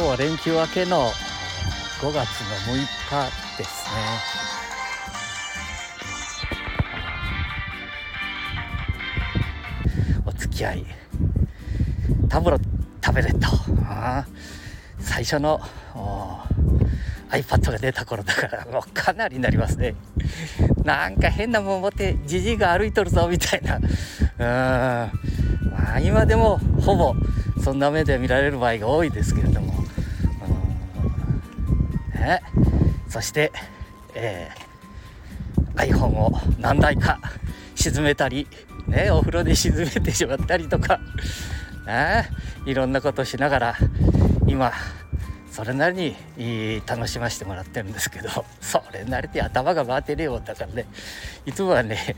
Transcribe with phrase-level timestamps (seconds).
[0.00, 1.10] 今日は連休明けの
[2.00, 2.24] 5月の
[2.72, 3.92] 6日ですね。
[10.24, 10.86] お付き合い
[12.30, 12.58] タブロ
[13.02, 13.46] タブレット
[14.98, 15.60] 最初の
[17.28, 19.96] iPad が出た頃だからもうかなりになりますね。
[20.82, 23.76] なんか変なもん持ってじじいが歩いとるぞみたいな。
[23.76, 23.84] うん。
[25.72, 27.14] まあ今でもほぼ
[27.62, 29.59] そんな目で見られる場合が多いですけれど、
[32.20, 32.42] ね、
[33.08, 33.50] そして、
[34.14, 37.18] えー、iPhone を何台か
[37.74, 38.46] 沈めたり、
[38.86, 41.00] ね、お風呂で沈めてしまったりとか、
[41.86, 42.28] ね、
[42.66, 43.76] いろんなことしながら
[44.46, 44.70] 今
[45.50, 48.28] それなりに楽しませてもらってるんですけど
[48.60, 50.86] それなりに頭が回ってるよだからね。
[51.46, 52.16] いつもはね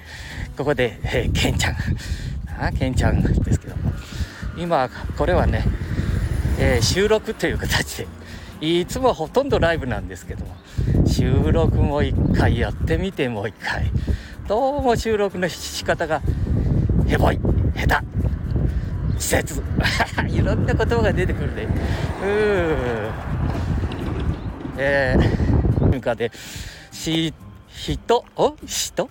[0.56, 1.76] ここで、えー、ケンちゃん
[2.58, 3.92] あケンちゃんですけども
[4.58, 5.64] 今これはね、
[6.58, 8.06] えー、収録という形で
[8.62, 10.54] いつもほとんどライブなんですけども
[11.04, 13.90] 収録も一回やってみてもう一回
[14.46, 16.22] どうも収録の仕方が
[17.08, 17.40] ヘボい
[17.74, 19.62] 下手季節
[20.30, 21.62] いろんな言葉が出てくるね。
[21.64, 22.28] うん
[24.78, 26.30] えー、かで
[26.92, 27.34] し
[27.68, 28.56] 人お？
[28.64, 29.10] 人？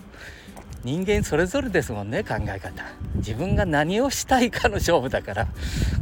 [0.84, 2.84] 人間それぞれですもんね考え方。
[3.16, 5.48] 自分が何をしたいかの勝負だから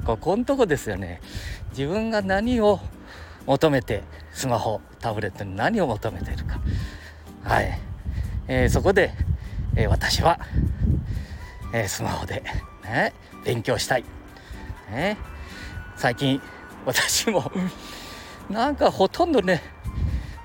[0.05, 1.19] ここんとこですよね。
[1.71, 2.79] 自分が何を
[3.49, 6.61] 求めてスマホタブレットに何を求めているか。
[7.43, 7.79] はい、
[8.47, 9.11] えー、そこで、
[9.75, 10.39] えー、私は、
[11.73, 12.43] えー、スマホで、
[12.83, 13.11] ね、
[13.43, 14.03] 勉強したい、
[14.91, 15.17] ね、
[15.97, 16.39] 最近
[16.85, 17.51] 私も
[18.51, 19.63] なんかほとんどね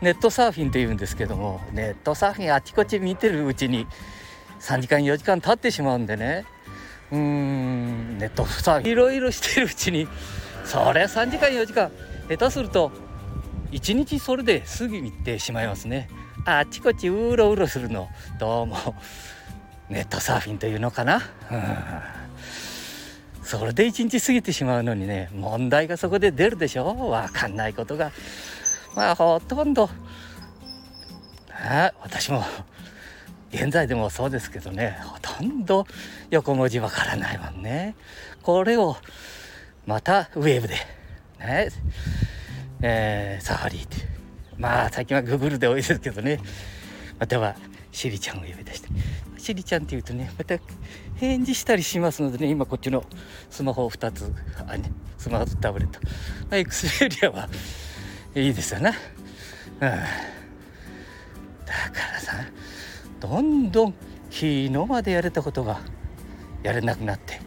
[0.01, 3.87] ネットサーフィンっていうんですけどもネットサーフィンあちこち見てるうちに
[4.61, 6.47] 3時間4時間経ってしまうんでね。
[7.13, 10.09] うーんネットさいろいろしてるうちに
[10.65, 11.91] そりゃ3時間4時間
[12.29, 12.91] 下手すると
[13.73, 16.09] 1日それで過ぎてしまいますね。
[16.47, 18.09] あっちこっちうろうろするの。
[18.39, 18.77] どうも。
[19.91, 21.21] ネットサーフィンというのかな？
[23.43, 26.95] それで1日過ぎてしまうのにね問題がそこで出るでしょ？
[26.95, 28.13] 分かんないことが。
[28.95, 29.91] まあほとんど。
[31.51, 32.45] あ私も
[33.53, 34.99] 現在でもそうですけどね。
[35.03, 35.87] ほとんど。
[36.31, 37.97] 横文字わからないもんね。
[38.43, 38.97] これを
[39.87, 40.77] またウェーブで。
[41.47, 41.69] ね
[42.83, 43.97] えー、サファリって。
[44.57, 46.41] まあ最近はグーグルで多いですけどね。
[47.19, 47.57] または
[47.93, 48.89] シリちゃんを呼び出して。
[49.45, 50.59] シリちゃんっていうとねまた
[51.17, 53.05] 返事したりしますのでね今こっちの
[53.51, 54.33] スマホ2つ
[54.67, 57.49] あ、ね、スマホとタブレット、まあ、エクスペリアは
[58.35, 58.97] いいですよな、うん、
[59.81, 59.97] だか
[62.15, 62.33] らさ
[63.21, 63.95] どんどん
[64.31, 65.79] 昨日までやれたことが
[66.63, 67.39] やれなくなって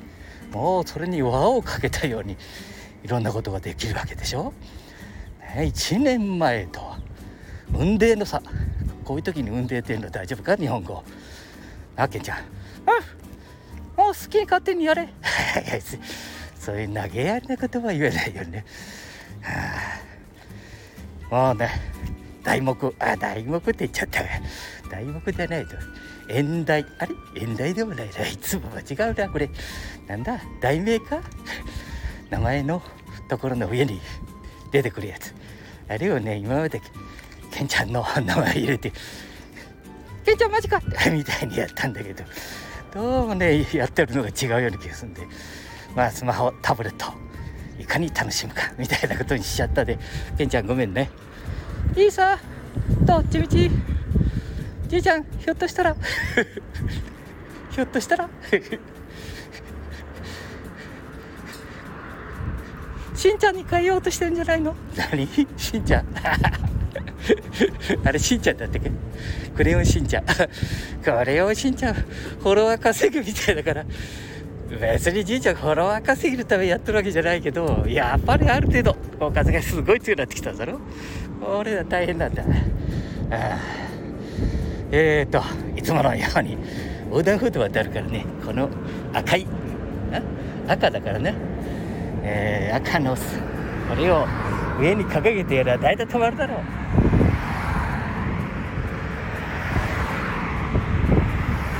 [0.51, 2.37] もうそれに輪をかけたように
[3.07, 4.51] いろんなことができるわけでしょ？
[5.39, 6.99] ね、1年前とは。
[7.73, 8.41] 運命の差
[9.05, 10.57] こういう時に運命っていうのは大丈夫か？
[10.57, 11.01] 日本語。
[11.95, 12.37] あけんちゃん。
[12.39, 12.41] あ
[13.95, 15.07] もう好きに勝手にやれ。
[16.59, 18.65] そういう投げやりなことは言えないよね。
[19.41, 19.53] は
[21.31, 21.69] あ、もうね
[22.43, 24.21] 題目あ題目って言っちゃった。
[24.91, 25.77] 題目じゃないと。
[26.29, 26.85] 演題。
[26.99, 27.41] あれ？
[27.41, 28.27] 演題でもないな。
[28.27, 29.49] いつも間違うなこれ。
[30.07, 30.41] なんだ？
[30.59, 31.21] 題名か？
[32.29, 32.81] 名前の
[33.29, 33.99] ところの上に
[34.71, 35.33] 出てくるやつ。
[35.89, 36.81] あれをね今まで
[37.51, 38.91] ケンちゃんの名前入れて
[40.25, 42.23] 「ケンちゃんマジか!」みたいにやったんだけど
[42.93, 45.25] どうもねやってるのが違うような気がするんで
[45.95, 47.05] まあスマホタブレット
[47.79, 49.97] いかに楽しむかみたいなことにしちゃったで
[50.37, 51.09] ケンちゃんごめんね。
[51.95, 52.37] いいさ
[53.01, 53.71] どっちみち。
[54.87, 55.95] じいちゃんひょっとしたら。
[57.71, 58.29] ひょっとしたら
[63.17, 64.75] しんちゃんに変えようとしてるんじゃないの？
[64.95, 65.27] 何？
[65.57, 66.05] しんちゃん？
[68.05, 68.91] あれしんちゃんだってけ？
[69.55, 70.23] クレヨンしんちゃん。
[70.23, 73.85] クレヨンしんちゃんフォロワー稼ぐみたいだから。
[74.79, 80.79] 別にじいちゃんフォロワー稼ぐためやってるわけじゃないけどやっぱりある程度おかずがすごい強くなってきただろ？
[81.41, 82.43] これは大変なんだ。
[82.43, 82.45] あ
[83.31, 83.57] あ。
[84.91, 85.41] えっ、ー、と
[85.75, 86.57] いつものように
[87.09, 88.25] 横断歩道渡るからね。
[88.45, 88.69] この
[89.13, 89.47] 赤い
[90.67, 91.33] 赤だからね、
[92.23, 93.21] えー、赤のこ
[93.95, 94.27] れを
[94.79, 96.57] 上に掲げてやれば大体止まるだろう。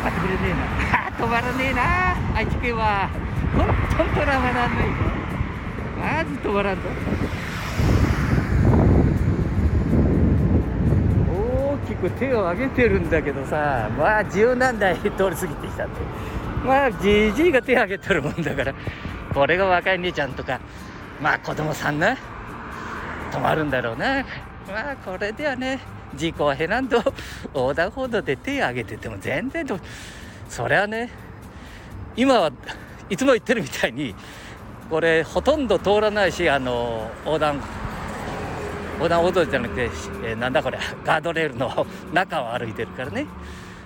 [0.04, 1.26] 待ってくれねえな。
[1.26, 2.38] 止まらねえな。
[2.38, 3.10] 愛知県は。
[3.56, 3.68] ほん
[3.98, 4.88] とんとらまらんない
[5.98, 6.82] まず止まらんぞ。
[11.98, 13.90] く手を挙げてるんだけどさ。
[13.98, 15.94] まあ十何台通り過ぎてきたって
[16.68, 18.74] まあじじいが手を挙げてるもんだから
[19.34, 20.60] これが若い姉ちゃんとか
[21.22, 22.18] まあ子供さんな
[23.32, 24.26] 止まるんだろうな。
[24.68, 25.80] まあこれではね
[26.16, 27.02] 事故を減らんと
[27.54, 29.80] 横断歩道で手を挙げてても全然と
[30.50, 31.10] それはね
[32.16, 32.52] 今は
[33.10, 34.14] いつも言ってるみたいに
[34.90, 37.62] これほとんど通らないしあの横断
[38.96, 39.84] 横断歩道じゃなくて、
[40.24, 43.26] えー、なんだこれガードレールの中を歩いてるからね。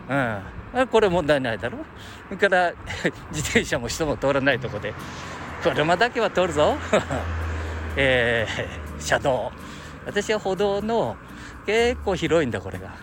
[0.10, 0.60] うん。
[0.89, 1.79] これ問題ないだろ。
[2.29, 2.73] それから
[3.31, 4.94] 自転車も人も通らないとこで。
[5.63, 6.77] 車だけは通るぞ。
[7.95, 9.51] えー、車道。
[10.06, 11.18] 私は歩道の
[11.65, 12.95] 結構広いんだこれが、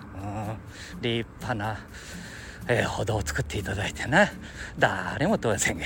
[0.94, 1.78] うん、立派な、
[2.66, 4.28] えー、歩道を作っていただいてな。
[4.78, 5.84] 誰も通らせんが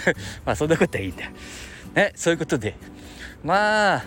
[0.46, 1.24] まあそんなことはいいんだ。
[1.94, 2.76] ねそういうことで。
[3.42, 4.04] まあ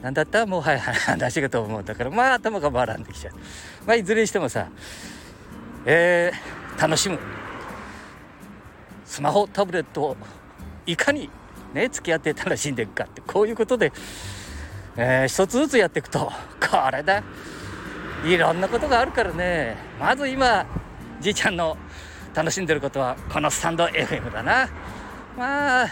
[0.00, 3.34] なんだったらもうはい話がと思うんだからまあ頭が回らんできちゃう。
[3.86, 4.68] まあいずれにしてもさ
[5.86, 7.18] えー、楽しむ
[9.04, 10.16] スマホタブレットを
[10.86, 11.30] いかに
[11.74, 13.92] ね付き合って楽しんでいくかってこういうことで、
[14.96, 16.30] えー、一つずつやっていくと
[16.60, 17.22] これだ。
[18.24, 19.78] いろんなことがあるからね。
[19.98, 20.66] まず今
[21.20, 21.76] じいちゃんの
[22.34, 24.68] 楽しんでることはこのスタンド FM だな。
[25.38, 25.86] まあ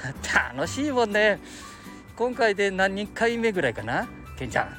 [0.55, 1.40] 楽しいもんね。
[2.17, 4.06] 今回で何人回目ぐらいかな？
[4.38, 4.67] ケンちゃん。
[4.67, 4.73] うん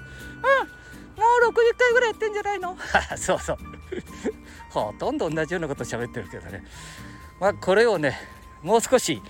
[1.20, 2.78] もう60回ぐらいやってんじゃないの？
[3.18, 3.58] そうそう
[4.70, 6.64] ほとんど同じようなこと喋ってるけどね。
[7.40, 8.18] まあこれをね
[8.62, 9.22] もう少し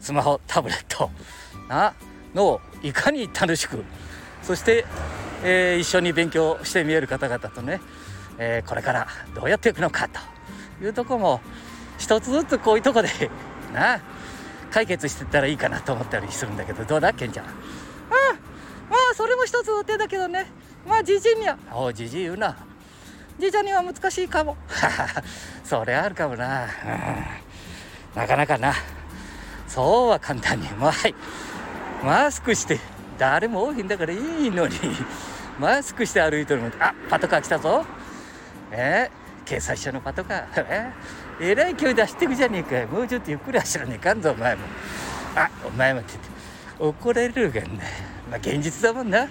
[0.00, 1.10] スマホタブレット
[1.68, 1.94] な
[2.34, 3.84] のいかに楽しく
[4.42, 4.84] そして、
[5.42, 7.80] えー、一緒に勉強してみえる方々とね、
[8.38, 11.40] えー、これからどうやっていくのかというとこも
[11.98, 13.08] 一つずつこういうとこで
[13.74, 14.00] な
[14.70, 17.46] 解決してったらいいかなと思ったりするんだけどどうだケンちゃん？
[17.46, 20.46] うんまあそれも一つの手だけどね。
[20.86, 22.56] まあじじいにはおじじい言うな。
[23.38, 24.56] じいちゃんには難しいかも。
[25.64, 28.74] それあるかもな、うん、なかなかな。
[29.66, 31.14] そうは簡単にまあはい。
[32.02, 32.78] マスクして
[33.18, 34.78] 誰も多いんだからいいのに。
[35.58, 36.72] マスクして歩いてるもん。
[36.80, 37.84] あパトカー来たぞ。
[38.70, 40.46] えー、警察署のパトカー。
[40.56, 44.62] えーえらい勢いで走ってくじゃねえかもうちょっとゆっくり走らねえかんぞお前も。
[45.36, 46.14] あお前もって
[46.78, 46.98] 言って。
[47.00, 47.80] 怒られるがんね。
[48.28, 49.28] まあ現実だもんな。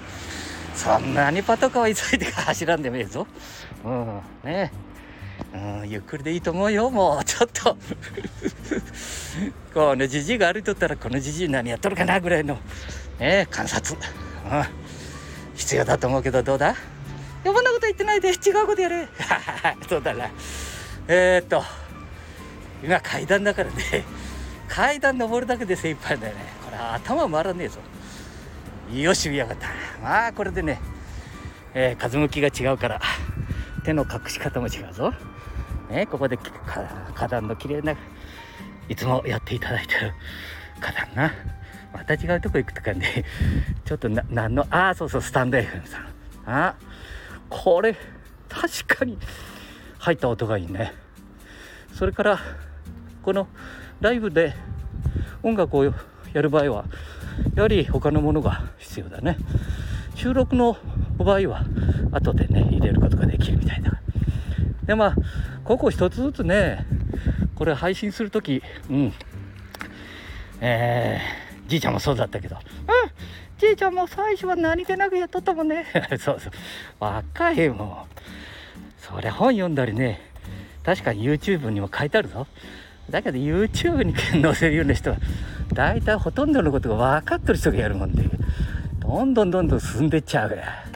[0.74, 3.27] そんなにパトカーは急いで走らんでもええぞ。
[3.85, 4.21] うん。
[4.44, 4.71] ね。
[5.53, 7.24] うん、ゆっくりでいいと思うよもう。
[7.25, 7.77] ちょっと。
[9.74, 12.57] このじじいが歩いとったらこのじじい何やっとるかなぐらいの。
[13.19, 13.97] ね観察、
[14.51, 14.63] うん、
[15.56, 16.75] 必要だと思うけどどうだ？
[17.44, 18.29] 余分なこと言ってないで。
[18.29, 18.33] 違
[18.63, 19.07] うことやれ。
[19.88, 20.30] そうだな。
[21.07, 21.63] えー、っと。
[22.83, 24.03] 今階段だからね。
[24.68, 26.41] 階段登るだけで精一杯だよね。
[26.65, 27.80] これ頭回らねえぞ。
[28.94, 29.68] よし見やがった。
[30.01, 30.80] まあこれでね、
[31.73, 33.01] えー、風向きが違うから。
[33.87, 35.13] 手の隠し方も違うぞ。
[35.89, 36.37] ねここで
[37.15, 37.95] 花壇の綺麗な
[38.89, 40.13] いつもやっていただいてる
[40.81, 41.33] 花壇な。
[41.93, 43.23] また違うとこ行くとかね。
[43.85, 46.05] ちょっとな何のああそうそうスタンド FM さん。
[46.45, 46.75] あ
[47.49, 47.95] これ
[48.49, 49.17] 確かに
[49.99, 50.91] 入った音がいいね。
[51.94, 52.39] それから
[53.23, 53.47] この
[54.01, 54.53] ライブで
[55.44, 55.94] 音楽をや
[56.33, 56.85] る場合は
[57.56, 59.37] やはり他のものが必要だね。
[60.13, 60.75] 収録の
[61.18, 61.66] の場合は
[62.12, 64.02] 後でね入れることができるみたいだ
[64.86, 65.16] でまあ
[65.64, 66.86] ここ一つずつね
[67.56, 69.14] これ配信する時うん。
[70.59, 72.62] えー、じいちゃんもそうだったけどうん
[73.59, 75.86] じいちゃんも最初は何気なくやっとったもんね。
[76.19, 76.52] そうそう。
[77.00, 77.97] 若いもん。
[79.00, 80.21] そりゃ本読んだりね
[80.83, 82.45] 確かに YouTube にも書いてあるぞ。
[83.09, 85.18] だけど YouTube に載せるような人は
[85.74, 88.24] 大体ほとんどのことが分かってる人がやるもんで
[89.00, 90.86] どんどんどんどん進んでっちゃうま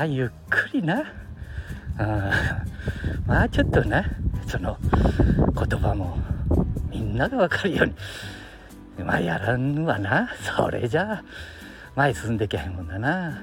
[0.00, 1.04] あゆっくりな。
[1.98, 2.64] あ
[3.26, 4.02] まあちょっとな。
[4.46, 4.78] その
[5.54, 6.16] 言葉も
[6.88, 7.86] みんなが分かるよう
[8.98, 9.04] に。
[9.04, 10.30] まあやらんわな。
[10.56, 11.24] それじゃあ
[11.94, 13.42] 前進んでけへんもんだな、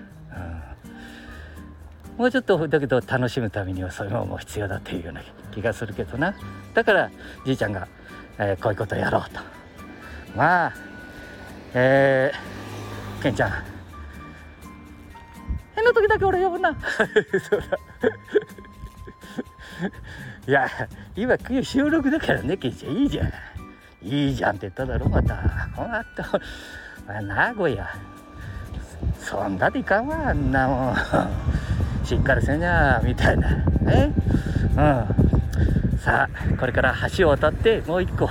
[2.16, 5.22] うん、もうちょっとだけど楽しむためにはそういうのも必要だっていうような
[5.52, 6.34] 気がするけどな。
[6.74, 7.12] だから
[7.46, 7.88] じいちゃんが、
[8.40, 9.42] えー、こういうことやろうと。
[10.36, 10.74] まあ
[11.76, 13.76] えー、ケンちゃん。
[15.88, 16.72] 変な時だけ俺呼ぶな。
[20.48, 20.67] いや
[21.15, 23.32] 今収録だからねケンちゃんいいじゃん。
[24.01, 25.36] いいじゃんって言っただろまた。
[25.75, 26.24] ほんと。
[27.24, 27.88] 名古屋。
[29.20, 30.96] そんなでいかんわあんなもん。
[32.06, 33.50] しっかりせんにゃみたいな。
[33.88, 34.12] え？
[34.75, 35.08] うん。
[36.00, 38.29] さあこれから橋を渡ってもう一個、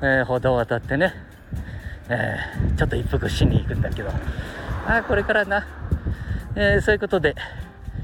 [0.00, 1.12] えー、歩道を渡ってね、
[2.08, 4.10] えー、ちょっと一服しに行くんだけど。
[4.86, 5.66] あこれからな、
[6.60, 7.36] えー、そういうことで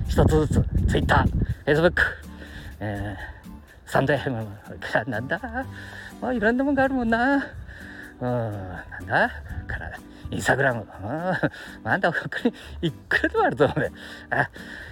[0.06, 1.92] 一つずつ TwitterFacebook、
[2.78, 4.46] えー、サンド FM
[5.08, 5.40] なんだ？
[6.22, 7.34] まあいろんなもんがあるもんな。
[8.20, 9.28] うんなんだ？
[9.66, 9.98] から
[10.30, 10.86] インスタグラム。
[11.82, 13.92] あんた他にいくらでもあると思う。
[14.30, 14.48] あ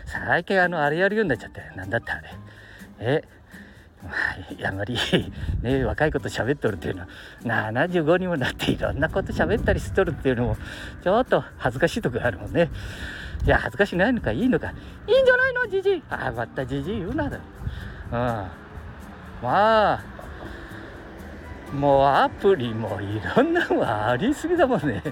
[0.06, 1.60] 最近あのあれやるようになっちゃって。
[1.76, 2.30] なんだってあれ。
[2.98, 3.22] え
[4.02, 4.98] まあ、あまり
[5.62, 7.08] ね若いこと喋っとるっていうのは
[7.70, 10.56] 75にもなっていろんなこと喋ったりしとるっていうのも
[11.04, 12.68] ちょっと恥ずかしいとこがあるもんね。
[13.44, 14.72] いや恥ずかしないのかいいのか。
[15.06, 16.02] いいんじゃないのじじい。
[16.10, 17.36] ああまたじじい言うなだ。
[17.36, 17.42] うん。
[18.12, 18.48] ま
[19.42, 20.02] あ
[21.74, 25.02] もうアプリもいろんなのがありすぎだもんね。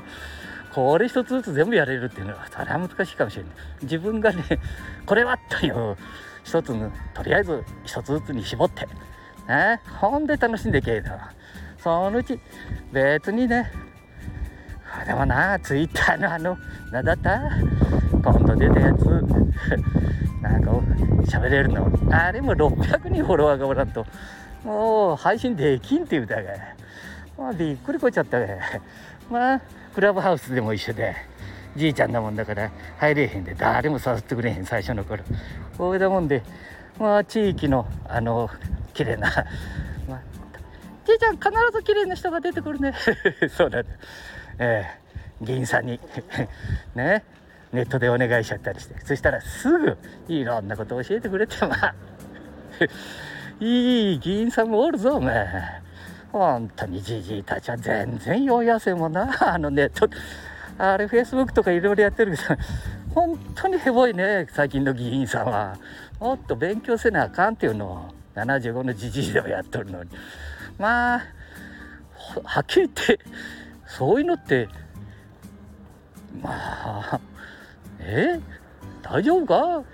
[0.72, 3.52] これ一つずつ全部やれるっていうのはそれは難しいかもしれない。
[3.82, 4.44] 自分がね
[5.06, 5.96] これはという
[6.44, 8.86] 一つのとりあえず一つずつに絞って
[9.48, 9.80] ね。
[9.98, 11.32] ほんで楽しんでいけだ
[11.78, 12.38] そのうち
[12.92, 13.72] 別にね。
[15.06, 16.56] でもなツイッターのあの
[16.92, 17.40] 何だった？
[18.22, 19.04] 今度出たやつ。
[20.42, 20.70] なんか
[21.24, 21.90] 喋れるの。
[22.10, 24.06] あれも600人フォロワーがおらんと。
[24.64, 26.52] もう配信できんって言うたが
[27.38, 28.46] まあびっくりこっちゃったが
[29.30, 29.60] まあ
[29.94, 31.14] クラブハウスでも一緒で。
[31.76, 32.70] じいちゃんだもんだから。
[32.98, 33.54] 入れへんで。
[33.54, 34.64] 誰も誘ってくれへん。
[34.64, 35.22] 最初の頃。
[35.78, 36.42] こうだもんで。
[36.98, 38.50] まあ地域のあの
[38.92, 39.28] 綺麗な、
[40.08, 40.20] まあ、
[41.06, 42.92] じいちゃん必ず綺麗な人が出てくるね。
[43.56, 43.88] そうだね。
[44.58, 44.86] え
[45.40, 45.42] え。
[45.42, 45.98] ー、議員さんに。
[46.94, 47.24] ね。
[47.72, 48.94] ネットでお願いしちゃったりして。
[49.04, 49.96] そしたらすぐ
[50.28, 51.94] いろんなこと教えてくれてまあ
[53.60, 55.46] いい議員さんもおるぞお前
[56.32, 59.54] 本当にじじいたちは全然弱やせもな。
[59.54, 60.08] あのネット。
[60.78, 62.56] あれフェイスブックとかいろいろやってるけど
[63.14, 65.76] 本当にヘボいね最近の議員さんは。
[66.18, 68.20] もっと勉強せなあかんっていうのを。
[68.34, 70.10] 75のじじいでもやっとるのに。
[70.78, 71.22] まあ
[72.44, 73.20] はっきり言って
[73.86, 74.68] そういうのって
[76.40, 77.20] まあ
[78.10, 78.40] え？
[79.02, 79.84] 大丈夫か？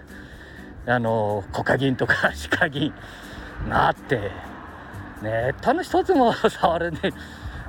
[0.87, 2.95] あの国会議員とか市会議員
[3.69, 4.31] なって。
[5.23, 6.99] ネットの一つも 触れね。
[7.05, 7.11] え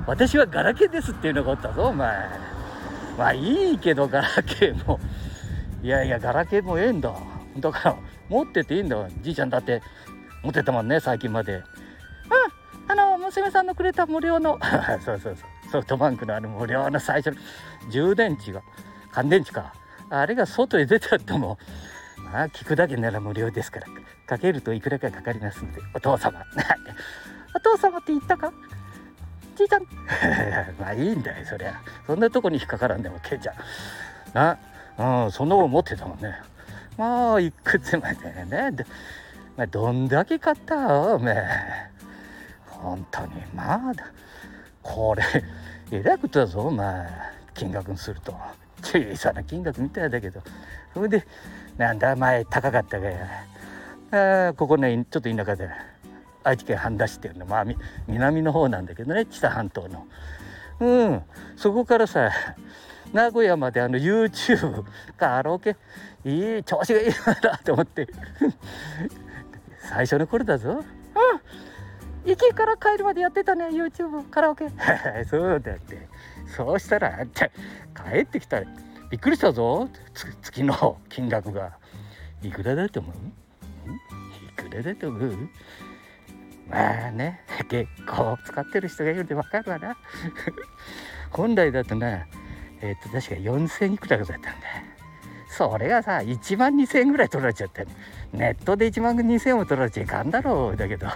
[0.06, 2.28] 私はガラケーですっていうのがおったぞお前。
[3.16, 5.00] まあいいけどガラケーも。
[5.82, 7.12] いやいやガラケーもええんだ。
[7.58, 7.96] だから
[8.28, 9.82] 持ってていいんだじいちゃんだって。
[10.42, 11.54] 持ってたもんね最近まで。
[11.54, 11.62] うん
[12.90, 14.58] あの娘さんのくれた無料の。
[15.04, 15.70] そうそうそう。
[15.70, 17.36] ソフトバンクのあの無料の最初の。
[17.90, 18.62] 充電池が。
[19.12, 19.72] 乾電池か。
[20.10, 21.58] あれが外へ出たっても
[22.16, 23.86] まあ聞くだけなら無料ですから
[24.26, 26.42] かけるといくらかかかりますんでお父様。
[27.56, 28.52] お父様って言ったか？
[29.56, 29.82] じいちゃん。
[30.78, 31.80] まあいいんだよそりゃ。
[32.06, 33.52] そんなとこに引っかからんでもけいちゃ。
[33.52, 33.56] ん
[34.34, 34.58] な
[35.24, 36.38] うんそんなもん持ってたもんね。
[36.96, 38.70] まあいくつまでね、
[39.56, 40.76] まあ、どんだけ買った？
[41.14, 41.44] おめえ。
[42.66, 43.80] 本当にまあ
[44.82, 45.24] これ
[45.90, 47.08] えらいことだぞお前。
[47.58, 48.34] 金額にすると。
[48.82, 50.40] 小さな金額みたいだけど。
[50.94, 51.26] それで
[51.76, 54.48] なんだ前高かったがや。
[54.50, 55.68] あここねちょっと田舎で。
[56.44, 57.46] 愛知県半田市っていうの。
[57.46, 57.64] まあ
[58.06, 59.26] 南の方なんだけどね。
[59.26, 60.06] 知多半島の。
[60.80, 61.22] うん。
[61.56, 62.30] そこからさ
[63.12, 64.84] 名古屋まであの YouTube
[65.16, 65.76] カラオケ。
[66.24, 67.08] いい調子がいい
[67.42, 68.06] なと思って。
[69.80, 70.70] 最初の頃だぞ。
[70.70, 70.82] うん。
[72.24, 74.68] 行きから帰るまでやってたね YouTube カラオケ。
[75.28, 76.08] そうだって。
[76.56, 78.66] そうしたら帰ってきたら
[79.10, 79.88] びっくりしたぞ。
[80.42, 81.78] 月の金額が。
[82.42, 83.14] いくらだと思う？
[84.46, 85.48] いくらだと思う？
[86.68, 89.96] まあね結構使ってる人がいるんで分かるわな。
[91.30, 92.26] 本来だとな
[92.80, 94.50] えっ、と確か4,000いくらだったんだ。
[95.50, 97.86] それがさ1万2,000円ぐらい取られちゃって
[98.32, 100.76] ネットで1万2,000円も取られちゃいかんだろう。
[100.76, 101.08] だけど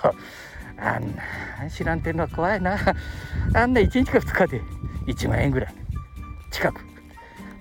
[0.84, 2.76] あんな知らんてんのは怖いな。
[3.54, 4.60] あんな1日か2日で
[5.06, 5.74] 1万円ぐらい。
[6.50, 6.80] 近く。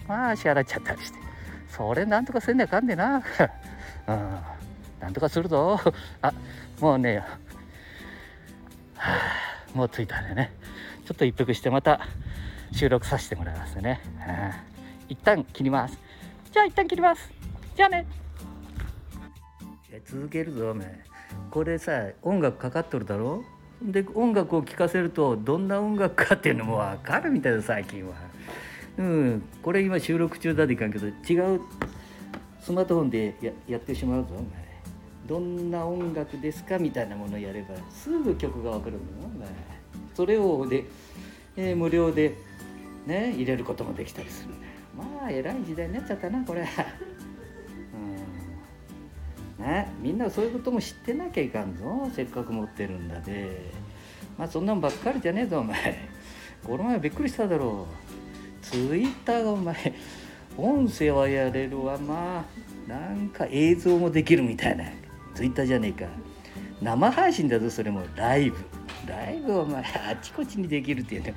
[0.07, 1.19] まあ支払っちゃったりして。
[1.69, 3.21] それなんとかせんねあかんねな。
[4.07, 4.39] うん。
[4.99, 5.79] なんとかするぞ。
[6.21, 6.33] あ
[6.79, 7.17] もうね。
[7.17, 7.25] は
[8.97, 10.51] あもう着いたんでね。
[11.05, 12.01] ちょっと一服してまた
[12.71, 14.63] 収録させてもらいますね、はあ、
[15.09, 15.97] 一旦切ります。
[16.51, 17.31] じゃあ一旦切ります。
[17.75, 18.05] じゃあね。
[20.05, 21.10] 続けるぞお前
[21.49, 23.43] これさ音楽かかっとるだろ？
[23.81, 28.13] で音楽を聴かせるとどんな音楽かっていうのも分かるみたいだ最近は。
[28.97, 31.61] うんこれ今収録中だでいかんけど違う
[32.59, 34.45] スマートフォンでややってしまうぞお前。
[35.27, 39.47] どんな音楽ですかみたいなものをやればすぐ曲が分かるんだよお前。
[40.13, 40.85] それをで、
[41.55, 42.35] えー、無料で
[43.07, 44.53] ね入れることもできたりする。
[44.95, 46.61] まあ偉い時代になっちゃったなこれ。
[46.61, 46.67] うん
[49.61, 49.91] ね。
[50.01, 52.09] みんなそういうことも知ってなきゃいかんぞ。
[52.13, 53.71] せっかく持ってるんだで。
[54.37, 56.09] まあそんなんばっかりじゃねえぞお前。
[56.65, 57.87] この前びっくりしただろ。
[57.89, 59.93] うツイッターがお前
[60.57, 62.39] 音声はやれるわま。
[62.39, 64.85] あなんか映像もできるみたいな。
[65.33, 66.09] ツイッターじゃねえか。
[66.81, 68.03] 生配信だぞそれも。
[68.15, 68.57] ライブ。
[69.07, 69.81] ライブお前。
[69.83, 71.35] あちこちにできるっていうね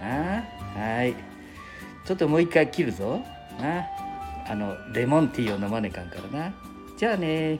[0.00, 0.42] あ
[0.76, 1.14] あはい。
[2.04, 3.20] ちょっともう一回切るぞ。
[3.60, 3.86] な。
[4.48, 6.71] あのレモンティーを飲まねえかんからな
[7.02, 7.58] じゃあね。